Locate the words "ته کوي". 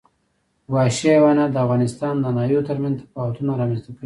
3.85-3.99